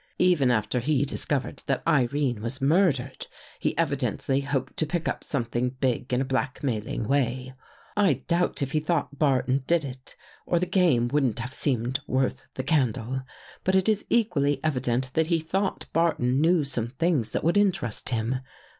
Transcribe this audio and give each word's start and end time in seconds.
Even 0.17 0.49
after 0.49 0.79
he 0.79 1.05
discovered 1.05 1.61
that 1.67 1.83
Irene 1.87 2.41
was 2.41 2.59
murdered, 2.59 3.27
he 3.59 3.77
evidently 3.77 4.41
hoped 4.41 4.75
to 4.77 4.87
pick 4.87 5.07
up 5.07 5.23
something 5.23 5.75
big 5.79 6.11
in 6.11 6.19
a 6.19 6.25
blackmailing 6.25 7.03
way. 7.03 7.53
I 7.95 8.13
doubt 8.15 8.63
if 8.63 8.71
he 8.71 8.79
thought 8.79 9.19
Barton 9.19 9.61
did 9.67 9.85
it, 9.85 10.15
or 10.47 10.57
the 10.57 10.65
game 10.65 11.07
wouldn't 11.09 11.37
have 11.37 11.53
seemed 11.53 11.99
worth 12.07 12.47
the 12.55 12.63
candle. 12.63 13.21
But 13.63 13.75
it 13.75 13.87
is 13.87 14.03
equally 14.09 14.59
evident 14.63 15.13
that 15.13 15.27
he 15.27 15.37
thought 15.37 15.85
Barton 15.93 16.41
knew 16.41 16.63
some 16.63 16.87
things 16.89 17.29
that 17.29 17.43
would 17.43 17.55
interest 17.55 18.09
him. 18.09 18.37